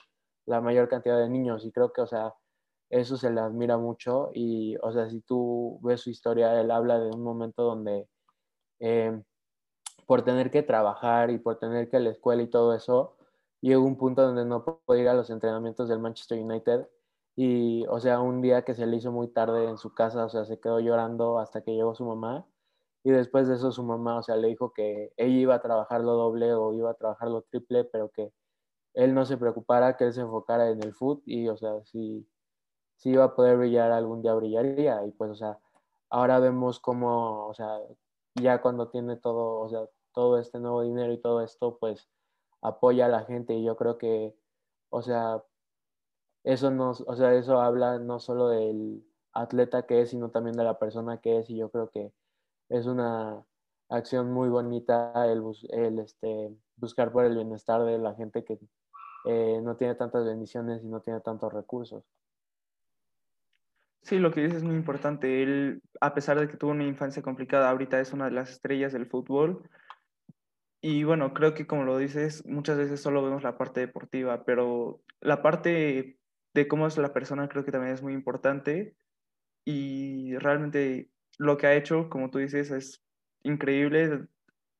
la 0.47 0.59
mayor 0.59 0.89
cantidad 0.89 1.19
de 1.19 1.29
niños. 1.29 1.63
Y 1.65 1.71
creo 1.71 1.93
que, 1.93 2.01
o 2.01 2.07
sea, 2.07 2.33
eso 2.89 3.15
se 3.15 3.29
le 3.29 3.41
admira 3.41 3.77
mucho 3.77 4.31
y, 4.33 4.75
o 4.81 4.91
sea, 4.91 5.07
si 5.07 5.21
tú 5.21 5.79
ves 5.83 6.01
su 6.01 6.09
historia, 6.09 6.59
él 6.59 6.71
habla 6.71 6.97
de 6.97 7.11
un 7.11 7.21
momento 7.21 7.61
donde 7.61 8.07
eh, 8.79 9.21
por 10.07 10.23
tener 10.23 10.51
que 10.51 10.63
trabajar 10.63 11.31
y 11.31 11.37
por 11.37 11.59
tener 11.59 11.89
que 11.89 11.97
ir 11.97 12.01
a 12.01 12.05
la 12.05 12.11
escuela 12.11 12.41
y 12.43 12.47
todo 12.47 12.73
eso, 12.73 13.17
llegó 13.61 13.83
un 13.85 13.97
punto 13.97 14.23
donde 14.23 14.45
no 14.45 14.63
pudo 14.65 14.97
ir 14.97 15.09
a 15.09 15.13
los 15.13 15.29
entrenamientos 15.29 15.89
del 15.89 15.99
Manchester 15.99 16.39
United 16.39 16.87
y, 17.35 17.85
o 17.87 17.99
sea, 17.99 18.21
un 18.21 18.41
día 18.41 18.63
que 18.63 18.73
se 18.73 18.87
le 18.87 18.97
hizo 18.97 19.11
muy 19.11 19.27
tarde 19.27 19.65
en 19.69 19.77
su 19.77 19.93
casa, 19.93 20.25
o 20.25 20.29
sea, 20.29 20.45
se 20.45 20.59
quedó 20.59 20.79
llorando 20.79 21.39
hasta 21.39 21.61
que 21.63 21.75
llegó 21.75 21.93
su 21.95 22.05
mamá 22.05 22.47
y 23.03 23.11
después 23.11 23.47
de 23.47 23.55
eso 23.55 23.71
su 23.71 23.83
mamá, 23.83 24.17
o 24.17 24.23
sea, 24.23 24.37
le 24.37 24.47
dijo 24.49 24.73
que 24.73 25.13
ella 25.17 25.37
iba 25.37 25.55
a 25.55 25.61
trabajar 25.61 26.01
lo 26.01 26.13
doble 26.13 26.53
o 26.53 26.73
iba 26.73 26.91
a 26.91 26.95
trabajar 26.95 27.29
lo 27.29 27.43
triple, 27.43 27.83
pero 27.85 28.09
que 28.09 28.33
él 28.95 29.13
no 29.13 29.25
se 29.25 29.37
preocupara, 29.37 29.97
que 29.97 30.05
él 30.05 30.13
se 30.13 30.21
enfocara 30.21 30.69
en 30.69 30.83
el 30.83 30.93
foot 30.93 31.21
y, 31.25 31.49
o 31.49 31.57
sea, 31.57 31.83
si 31.85 32.27
si 32.97 33.11
iba 33.11 33.23
a 33.23 33.35
poder 33.35 33.57
brillar 33.57 33.91
algún 33.91 34.21
día 34.21 34.33
brillaría 34.33 35.05
y 35.05 35.11
pues 35.11 35.31
o 35.31 35.35
sea 35.35 35.57
ahora 36.09 36.39
vemos 36.39 36.79
cómo 36.79 37.47
o 37.47 37.53
sea 37.53 37.79
ya 38.35 38.61
cuando 38.61 38.89
tiene 38.89 39.15
todo 39.17 39.61
o 39.61 39.69
sea 39.69 39.87
todo 40.17 40.39
este 40.39 40.57
nuevo 40.57 40.81
dinero 40.81 41.13
y 41.13 41.21
todo 41.21 41.43
esto 41.43 41.77
pues 41.77 42.09
apoya 42.63 43.05
a 43.05 43.09
la 43.09 43.23
gente 43.25 43.53
y 43.53 43.63
yo 43.63 43.77
creo 43.77 43.99
que 43.99 44.35
o 44.89 45.03
sea 45.03 45.43
eso 46.43 46.71
no 46.71 46.89
o 46.89 47.15
sea 47.15 47.35
eso 47.35 47.61
habla 47.61 47.99
no 47.99 48.19
solo 48.19 48.49
del 48.49 49.05
atleta 49.31 49.85
que 49.85 50.01
es 50.01 50.09
sino 50.09 50.31
también 50.31 50.57
de 50.57 50.63
la 50.63 50.79
persona 50.79 51.21
que 51.21 51.37
es 51.37 51.51
y 51.51 51.57
yo 51.57 51.69
creo 51.69 51.91
que 51.91 52.11
es 52.69 52.87
una 52.87 53.45
acción 53.89 54.31
muy 54.31 54.49
bonita 54.49 55.13
el, 55.31 55.43
el 55.69 55.99
este, 55.99 56.51
buscar 56.77 57.11
por 57.11 57.23
el 57.23 57.35
bienestar 57.35 57.83
de 57.85 57.99
la 57.99 58.15
gente 58.15 58.43
que 58.43 58.57
eh, 59.25 59.61
no 59.61 59.75
tiene 59.75 59.93
tantas 59.93 60.25
bendiciones 60.25 60.83
y 60.83 60.87
no 60.87 60.99
tiene 61.01 61.19
tantos 61.19 61.53
recursos. 61.53 62.03
Sí, 64.01 64.19
lo 64.19 64.31
que 64.31 64.41
dices 64.41 64.57
es 64.57 64.63
muy 64.63 64.75
importante. 64.75 65.43
Él, 65.43 65.81
a 65.99 66.13
pesar 66.13 66.39
de 66.39 66.47
que 66.47 66.55
tuvo 66.55 66.71
una 66.71 66.85
infancia 66.85 67.21
complicada, 67.21 67.69
ahorita 67.69 67.99
es 67.99 68.13
una 68.13 68.25
de 68.25 68.31
las 68.31 68.49
estrellas 68.49 68.93
del 68.93 69.05
fútbol. 69.05 69.69
Y 70.81 71.03
bueno, 71.03 71.33
creo 71.33 71.53
que 71.53 71.65
como 71.65 71.83
lo 71.83 71.97
dices, 71.97 72.45
muchas 72.45 72.77
veces 72.77 73.01
solo 73.01 73.23
vemos 73.23 73.43
la 73.43 73.57
parte 73.57 73.79
deportiva, 73.79 74.43
pero 74.45 75.01
la 75.21 75.41
parte 75.41 76.19
de 76.53 76.67
cómo 76.67 76.87
es 76.87 76.97
la 76.97 77.13
persona 77.13 77.49
creo 77.49 77.65
que 77.65 77.71
también 77.71 77.93
es 77.93 78.03
muy 78.03 78.13
importante. 78.13 78.95
Y 79.65 80.37
realmente 80.37 81.09
lo 81.37 81.57
que 81.57 81.67
ha 81.67 81.75
hecho, 81.75 82.09
como 82.09 82.29
tú 82.29 82.37
dices, 82.39 82.71
es 82.71 83.03
increíble. 83.43 84.27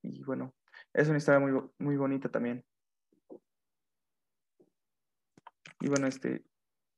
Y 0.04 0.24
bueno, 0.24 0.54
es 0.94 1.08
una 1.08 1.18
historia 1.18 1.40
muy, 1.40 1.62
muy 1.80 1.98
bonita 1.98 2.30
también. 2.30 2.64
Y 5.80 5.90
bueno, 5.90 6.08
este, 6.08 6.44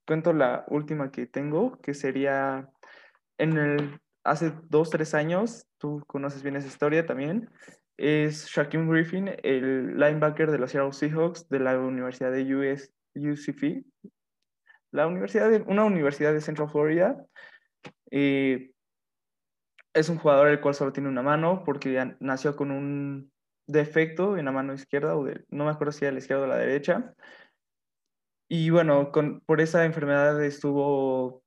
cuento 0.05 0.33
la 0.33 0.65
última 0.67 1.11
que 1.11 1.25
tengo, 1.25 1.79
que 1.81 1.93
sería 1.93 2.69
en 3.37 3.57
el, 3.57 3.99
hace 4.23 4.53
dos, 4.69 4.89
tres 4.89 5.13
años, 5.13 5.67
tú 5.77 6.03
conoces 6.07 6.43
bien 6.43 6.55
esa 6.55 6.67
historia 6.67 7.05
también, 7.05 7.49
es 7.99 8.47
Shaquem 8.47 8.89
Griffin, 8.89 9.29
el 9.43 9.99
linebacker 9.99 10.49
de 10.49 10.57
los 10.57 10.71
Seattle 10.71 10.93
Seahawks 10.93 11.49
de 11.49 11.59
la 11.59 11.77
Universidad 11.77 12.31
de 12.31 12.55
US, 12.55 12.93
UCF, 13.13 13.83
la 14.91 15.05
universidad 15.05 15.49
de, 15.49 15.61
una 15.63 15.83
universidad 15.83 16.33
de 16.33 16.39
Central 16.39 16.69
Florida. 16.69 17.25
Eh, 18.09 18.71
es 19.93 20.07
un 20.07 20.17
jugador 20.17 20.47
el 20.47 20.61
cual 20.61 20.75
solo 20.75 20.93
tiene 20.93 21.09
una 21.09 21.21
mano 21.21 21.63
porque 21.65 22.15
nació 22.21 22.55
con 22.55 22.71
un 22.71 23.31
defecto 23.67 24.37
en 24.37 24.45
la 24.45 24.53
mano 24.53 24.73
izquierda, 24.73 25.17
o 25.17 25.27
no 25.49 25.65
me 25.65 25.71
acuerdo 25.71 25.91
si 25.91 26.05
era 26.05 26.13
la 26.13 26.19
izquierda 26.19 26.43
o 26.43 26.47
la 26.47 26.55
derecha. 26.55 27.13
Y 28.47 28.69
bueno, 28.69 29.11
con, 29.11 29.41
por 29.41 29.59
esa 29.59 29.83
enfermedad 29.83 30.41
estuvo 30.43 31.43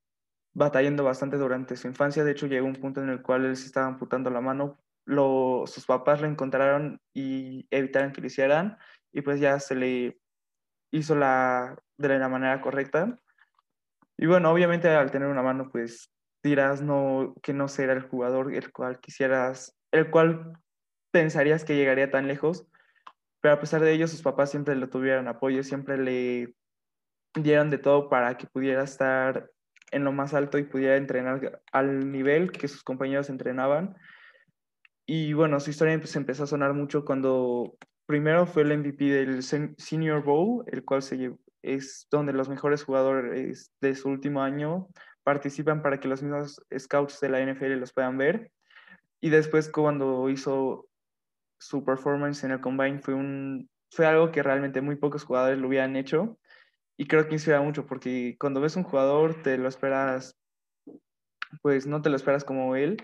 batallando 0.53 1.03
bastante 1.03 1.39
durante 1.39 1.77
su 1.77 1.89
infancia. 1.89 2.25
De 2.25 2.33
hecho, 2.33 2.47
llegó 2.47 2.67
un 2.67 2.77
punto 2.77 3.03
en 3.03 3.09
el 3.09 3.23
cual 3.23 3.47
él 3.47 3.57
se 3.57 3.67
estaba 3.67 3.87
amputando 3.87 4.29
la 4.29 4.43
mano. 4.43 4.82
Lo, 5.05 5.65
sus 5.67 5.87
papás 5.87 6.21
lo 6.21 6.29
encontraron 6.29 7.01
y 7.13 7.67
evitaron 7.71 8.13
que 8.13 8.21
lo 8.21 8.27
hicieran. 8.29 8.79
Y 9.13 9.23
pues 9.23 9.41
ya 9.41 9.59
se 9.61 9.75
le 9.75 10.19
hizo 10.93 11.15
la, 11.15 11.77
de 11.99 12.19
la 12.19 12.29
manera 12.29 12.61
correcta. 12.61 13.19
Y 14.17 14.27
bueno, 14.27 14.51
obviamente 14.51 14.89
al 14.89 15.11
tener 15.11 15.29
una 15.29 15.43
mano, 15.43 15.69
pues 15.71 16.13
dirás 16.43 16.83
no, 16.83 17.35
que 17.43 17.53
no 17.53 17.69
será 17.69 17.93
el 17.93 18.03
jugador 18.03 18.55
el 18.55 18.73
cual 18.73 19.01
quisieras, 19.01 19.77
el 19.91 20.11
cual 20.11 20.53
pensarías 21.11 21.65
que 21.65 21.77
llegaría 21.77 22.11
tan 22.11 22.27
lejos. 22.27 22.67
Pero 23.41 23.55
a 23.55 23.61
pesar 23.61 23.81
de 23.81 23.93
ello, 23.93 24.07
sus 24.07 24.23
papás 24.23 24.51
siempre 24.51 24.77
le 24.77 24.87
tuvieron 24.87 25.29
apoyo, 25.29 25.63
siempre 25.65 25.99
le 25.99 26.55
dieron 27.35 27.71
de 27.71 27.79
todo 27.79 28.09
para 28.09 28.37
que 28.37 28.47
pudiera 28.47 28.83
estar 28.83 29.51
en 29.91 30.05
lo 30.05 30.13
más 30.13 30.35
alto 30.35 30.59
y 30.59 30.65
pudiera 30.65 30.97
entrenar 30.97 31.61
al 31.73 32.11
nivel 32.11 32.53
que 32.53 32.69
sus 32.69 32.83
compañeros 32.83 33.31
entrenaban. 33.31 33.97
Y 35.07 35.33
bueno, 35.33 35.59
su 35.61 35.71
historia 35.71 35.99
pues, 35.99 36.15
empezó 36.17 36.45
a 36.45 36.47
sonar 36.47 36.75
mucho 36.75 37.05
cuando 37.05 37.77
primero 38.07 38.47
fue 38.47 38.63
el 38.63 38.79
MVP 38.79 39.05
del 39.05 39.43
Senior 39.43 40.23
Bowl, 40.23 40.65
el 40.67 40.85
cual 40.85 41.03
se, 41.03 41.33
es 41.63 42.07
donde 42.11 42.33
los 42.33 42.49
mejores 42.49 42.85
jugadores 42.85 43.73
de 43.81 43.95
su 43.95 44.09
último 44.09 44.43
año 44.43 44.89
participan 45.23 45.83
para 45.83 45.99
que 46.01 46.09
los 46.09 46.23
mismos 46.23 46.61
scouts 46.77 47.21
de 47.21 47.29
la 47.29 47.41
NFL 47.41 47.79
los 47.79 47.93
puedan 47.93 48.19
ver. 48.19 48.51
Y 49.21 49.31
después 49.31 49.71
cuando 49.71 50.29
hizo 50.29 50.89
su 51.59 51.85
performance 51.85 52.43
en 52.45 52.51
el 52.51 52.61
combine 52.61 53.01
fue, 53.01 53.15
un, 53.15 53.71
fue 53.91 54.07
algo 54.07 54.33
que 54.33 54.43
realmente 54.43 54.81
muy 54.81 54.97
pocos 54.97 55.25
jugadores 55.25 55.59
lo 55.59 55.69
hubieran 55.69 55.95
hecho 55.95 56.39
y 56.97 57.07
creo 57.07 57.27
que 57.27 57.35
inspira 57.35 57.61
mucho 57.61 57.87
porque 57.87 58.37
cuando 58.39 58.61
ves 58.61 58.77
un 58.77 58.83
jugador 58.83 59.43
te 59.43 59.57
lo 59.59 59.69
esperas, 59.69 60.37
pues 61.63 61.87
no 61.87 62.03
te 62.03 62.11
lo 62.11 62.17
esperas 62.17 62.45
como 62.45 62.77
él. 62.77 62.97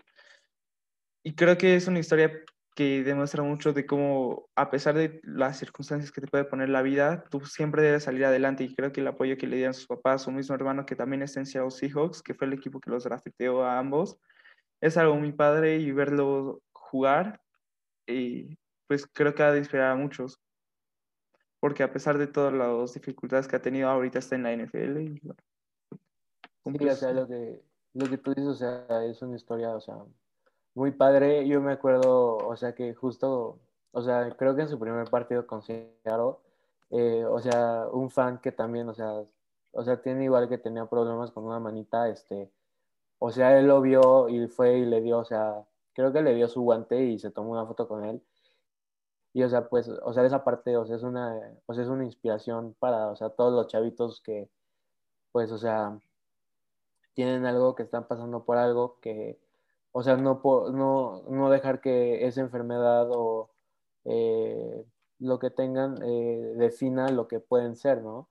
Y 1.29 1.35
creo 1.35 1.59
que 1.59 1.77
es 1.77 1.87
una 1.87 1.99
historia 1.99 2.33
que 2.75 3.05
demuestra 3.05 3.43
mucho 3.43 3.75
de 3.75 3.85
cómo, 3.85 4.49
a 4.57 4.71
pesar 4.71 4.95
de 4.95 5.21
las 5.25 5.59
circunstancias 5.59 6.11
que 6.11 6.23
te 6.23 6.27
puede 6.27 6.47
poner 6.47 6.71
la 6.71 6.81
vida, 6.81 7.23
tú 7.29 7.41
siempre 7.41 7.83
debes 7.83 8.05
salir 8.05 8.25
adelante. 8.25 8.65
Y 8.65 8.75
creo 8.75 8.93
que 8.93 9.03
el 9.03 9.09
apoyo 9.09 9.37
que 9.37 9.47
le 9.47 9.57
dieron 9.57 9.75
sus 9.75 9.87
papás, 9.87 10.23
su 10.23 10.33
mismo 10.33 10.55
hermano 10.55 10.87
que 10.87 10.97
también 10.97 11.21
está 11.21 11.41
en 11.41 11.45
Seattle 11.45 11.71
Seahawks, 11.71 12.23
que 12.23 12.33
fue 12.33 12.47
el 12.47 12.55
equipo 12.55 12.81
que 12.81 12.91
los 12.91 13.05
drafteó 13.05 13.63
a 13.63 13.79
ambos, 13.79 14.17
es 14.81 14.97
algo 14.97 15.17
muy 15.17 15.33
padre 15.33 15.77
y 15.77 15.93
verlo 15.93 16.63
jugar, 16.73 17.43
y 18.07 18.57
pues 18.87 19.07
creo 19.07 19.35
que 19.35 19.43
ha 19.43 19.53
de 19.53 19.59
inspirar 19.59 19.91
a 19.91 19.97
muchos 19.97 20.41
porque 21.61 21.83
a 21.83 21.93
pesar 21.93 22.17
de 22.17 22.29
todas 22.29 22.55
las 22.55 22.95
dificultades 22.95 23.47
que 23.47 23.57
ha 23.57 23.61
tenido, 23.61 23.91
ahorita 23.91 24.19
está 24.19 24.35
en 24.35 24.45
la 24.45 24.57
NFL. 24.57 25.03
Y, 25.03 25.21
sí, 26.79 26.89
o 26.89 26.97
sea, 26.97 27.13
lo 27.13 27.29
que, 27.29 27.63
lo 27.93 28.09
que 28.09 28.17
tú 28.17 28.33
dices, 28.33 28.49
o 28.49 28.55
sea, 28.55 29.05
es 29.05 29.21
una 29.21 29.37
historia, 29.37 29.77
o 29.77 29.81
sea, 29.83 29.97
muy 30.79 30.93
padre. 30.93 31.47
Yo 31.49 31.61
me 31.61 31.73
acuerdo, 31.73 32.37
o 32.39 32.57
sea, 32.57 32.75
que 32.75 32.95
justo, 32.95 33.59
o 33.93 34.03
sea, 34.03 34.31
creo 34.37 34.55
que 34.57 34.63
en 34.63 34.69
su 34.69 34.79
primer 34.79 35.11
partido 35.11 35.47
con 35.47 35.63
Seattle, 35.63 36.37
eh, 36.91 37.25
o 37.27 37.41
sea, 37.41 37.89
un 37.93 38.11
fan 38.11 38.39
que 38.41 38.53
también, 38.53 38.89
o 38.89 38.95
sea, 38.95 39.25
o 39.73 39.85
sea, 39.85 40.01
tiene 40.03 40.25
igual 40.25 40.49
que 40.49 40.59
tenía 40.59 40.87
problemas 40.87 41.33
con 41.33 41.45
una 41.45 41.61
manita, 41.61 42.09
este, 42.09 42.51
o 43.19 43.31
sea, 43.33 43.59
él 43.59 43.67
lo 43.69 43.81
vio 43.81 44.29
y 44.29 44.49
fue 44.49 44.79
y 44.79 44.87
le 44.87 45.01
dio, 45.03 45.19
o 45.19 45.25
sea, 45.25 45.67
creo 45.95 46.13
que 46.13 46.23
le 46.23 46.35
dio 46.35 46.49
su 46.49 46.63
guante 46.63 47.03
y 47.05 47.19
se 47.19 47.31
tomó 47.31 47.53
una 47.53 47.67
foto 47.67 47.89
con 47.89 48.05
él. 48.05 48.23
Y, 49.35 49.43
o 49.43 49.49
sea, 49.49 49.69
pues, 49.69 49.89
o 49.89 50.13
sea, 50.13 50.25
esa 50.25 50.45
parte, 50.45 50.77
o 50.77 50.87
sea, 50.87 50.97
es 50.97 51.03
una, 51.03 51.39
o 51.67 51.75
sea, 51.75 51.83
es 51.85 51.89
una 51.91 52.05
inspiración 52.05 52.75
para, 52.79 53.09
o 53.11 53.17
sea, 53.17 53.31
todos 53.31 53.53
los 53.53 53.69
chavitos 53.69 54.21
que, 54.23 54.49
pues, 55.33 55.53
o 55.53 55.59
sea, 55.59 56.01
tienen 57.15 57.47
algo, 57.47 57.75
que 57.75 57.83
están 57.83 58.07
pasando 58.09 58.45
por 58.45 58.57
algo 58.59 58.99
que, 59.01 59.39
o 59.99 60.03
sea, 60.05 60.17
no, 60.17 60.41
no, 60.73 61.23
no 61.29 61.51
dejar 61.51 61.81
que 61.81 62.25
esa 62.25 62.41
enfermedad 62.41 63.09
o 63.11 63.51
eh, 64.05 64.85
lo 65.19 65.41
que 65.41 65.51
tengan 65.51 65.97
eh, 66.05 66.55
defina 66.57 67.09
lo 67.09 67.27
que 67.27 67.41
pueden 67.41 67.75
ser, 67.75 68.03
¿no? 68.03 68.29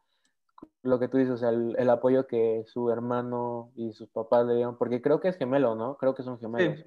Lo 0.81 0.97
que 0.97 1.09
tú 1.09 1.17
dices, 1.17 1.33
o 1.33 1.37
sea, 1.37 1.49
el, 1.49 1.89
apoyo 1.89 2.25
que 2.25 2.63
su 2.67 2.89
hermano 2.89 3.71
y 3.75 3.91
sus 3.91 4.07
papás 4.07 4.45
le 4.45 4.55
dieron, 4.55 4.77
porque 4.77 5.01
creo 5.01 5.19
que 5.19 5.27
es 5.27 5.35
gemelo, 5.35 5.75
¿no? 5.75 5.97
Creo 5.97 6.15
que 6.15 6.23
son 6.23 6.39
gemelos. 6.39 6.85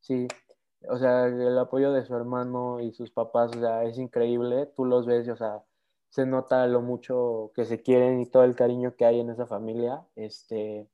Sí. 0.00 0.26
sí 0.26 0.28
o 0.88 0.96
sea, 0.96 1.26
el 1.26 1.58
apoyo 1.58 1.92
de 1.92 2.06
su 2.06 2.14
hermano 2.14 2.80
y 2.80 2.92
sus 2.92 3.10
papás, 3.10 3.54
o 3.54 3.60
sea, 3.60 3.84
es 3.84 3.98
increíble, 3.98 4.72
tú 4.74 4.86
los 4.86 5.04
ves, 5.04 5.28
o 5.28 5.36
sea, 5.36 5.62
se 6.08 6.24
nota 6.24 6.66
lo 6.66 6.80
mucho 6.80 7.52
que 7.54 7.66
se 7.66 7.82
quieren 7.82 8.20
y 8.20 8.26
todo 8.26 8.44
el 8.44 8.56
cariño 8.56 8.96
que 8.96 9.04
hay 9.04 9.20
en 9.20 9.28
esa 9.28 9.46
familia. 9.46 10.06
Este, 10.16 10.88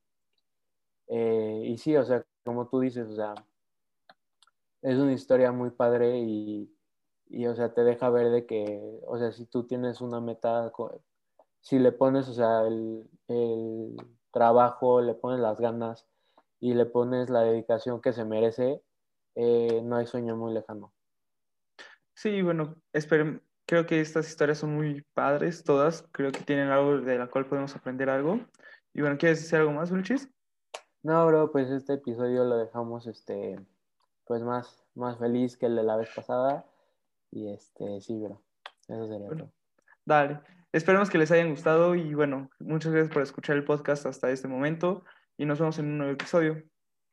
eh, 1.06 1.62
y 1.64 1.78
sí, 1.78 1.96
o 1.96 2.04
sea, 2.04 2.24
como 2.44 2.68
tú 2.68 2.80
dices, 2.80 3.08
o 3.08 3.14
sea, 3.14 3.34
es 4.82 4.98
una 4.98 5.12
historia 5.12 5.52
muy 5.52 5.70
padre 5.70 6.18
y, 6.18 6.72
y, 7.28 7.46
o 7.46 7.54
sea, 7.54 7.74
te 7.74 7.84
deja 7.84 8.10
ver 8.10 8.30
de 8.30 8.46
que, 8.46 9.00
o 9.06 9.18
sea, 9.18 9.32
si 9.32 9.46
tú 9.46 9.66
tienes 9.66 10.00
una 10.00 10.20
meta, 10.20 10.72
si 11.60 11.78
le 11.78 11.92
pones, 11.92 12.28
o 12.28 12.34
sea, 12.34 12.66
el, 12.66 13.08
el 13.28 13.96
trabajo, 14.30 15.00
le 15.00 15.14
pones 15.14 15.40
las 15.40 15.60
ganas 15.60 16.06
y 16.60 16.74
le 16.74 16.86
pones 16.86 17.30
la 17.30 17.42
dedicación 17.42 18.00
que 18.00 18.12
se 18.12 18.24
merece, 18.24 18.82
eh, 19.34 19.80
no 19.84 19.96
hay 19.96 20.06
sueño 20.06 20.36
muy 20.36 20.52
lejano. 20.52 20.92
Sí, 22.14 22.42
bueno, 22.42 22.76
espero, 22.92 23.40
creo 23.66 23.86
que 23.86 24.00
estas 24.00 24.28
historias 24.28 24.58
son 24.58 24.74
muy 24.74 25.02
padres, 25.14 25.64
todas. 25.64 26.06
Creo 26.12 26.32
que 26.32 26.40
tienen 26.40 26.68
algo 26.68 27.00
de 27.00 27.18
la 27.18 27.28
cual 27.28 27.46
podemos 27.46 27.74
aprender 27.74 28.10
algo. 28.10 28.40
Y 28.92 29.00
bueno, 29.00 29.16
¿quieres 29.16 29.40
decir 29.40 29.58
algo 29.58 29.72
más, 29.72 29.90
Luchis? 29.90 30.28
No, 31.02 31.26
bro, 31.26 31.50
pues 31.50 31.70
este 31.70 31.94
episodio 31.94 32.44
lo 32.44 32.56
dejamos 32.56 33.06
este 33.06 33.58
pues 34.26 34.42
más, 34.42 34.84
más 34.94 35.18
feliz 35.18 35.56
que 35.56 35.66
el 35.66 35.76
de 35.76 35.82
la 35.82 35.96
vez 35.96 36.08
pasada. 36.14 36.64
Y 37.32 37.48
este, 37.48 38.00
sí, 38.00 38.18
bro. 38.18 38.40
Eso 38.86 39.08
sería. 39.08 39.28
Dale. 40.04 40.40
Esperemos 40.72 41.10
que 41.10 41.18
les 41.18 41.32
hayan 41.32 41.50
gustado 41.50 41.96
y 41.96 42.14
bueno, 42.14 42.48
muchas 42.60 42.92
gracias 42.92 43.12
por 43.12 43.22
escuchar 43.22 43.56
el 43.56 43.64
podcast 43.64 44.06
hasta 44.06 44.30
este 44.30 44.46
momento 44.46 45.04
y 45.36 45.46
nos 45.46 45.58
vemos 45.58 45.78
en 45.80 45.86
un 45.86 45.98
nuevo 45.98 46.12
episodio. 46.12 46.62